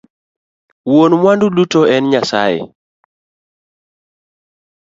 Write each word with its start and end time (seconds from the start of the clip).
Wuon 0.89 1.11
mwandu 1.21 1.47
duto 1.55 1.81
en 1.95 2.03
nyasaye 2.11 2.59